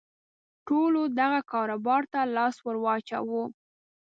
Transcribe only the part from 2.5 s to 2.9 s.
ور